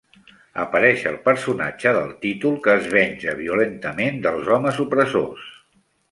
[0.61, 5.45] Apareix el personatge del títol, que es venja violentament dels homes opressors.